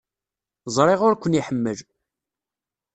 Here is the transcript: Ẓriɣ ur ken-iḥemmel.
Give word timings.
Ẓriɣ 0.75 0.99
ur 1.07 1.13
ken-iḥemmel. 1.17 1.79